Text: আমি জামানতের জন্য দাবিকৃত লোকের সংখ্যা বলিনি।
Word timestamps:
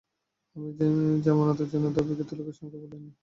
আমি 0.55 0.69
জামানতের 1.25 1.67
জন্য 1.71 1.85
দাবিকৃত 1.95 2.29
লোকের 2.37 2.55
সংখ্যা 2.59 2.79
বলিনি। 2.83 3.11